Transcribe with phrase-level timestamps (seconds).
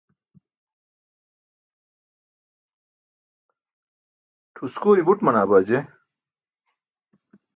[4.55, 5.77] ṭʰuskuri but manaa baa je